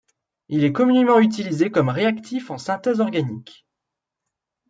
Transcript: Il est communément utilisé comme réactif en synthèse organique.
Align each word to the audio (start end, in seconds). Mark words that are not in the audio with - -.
Il 0.49 0.63
est 0.63 0.71
communément 0.71 1.19
utilisé 1.19 1.69
comme 1.69 1.89
réactif 1.89 2.49
en 2.49 2.57
synthèse 2.57 3.01
organique. 3.01 3.67